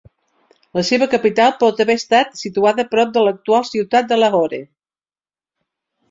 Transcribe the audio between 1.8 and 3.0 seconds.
haver estat situada